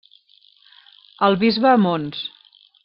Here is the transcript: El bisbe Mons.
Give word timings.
El 1.29 1.39
bisbe 1.45 1.77
Mons. 1.87 2.27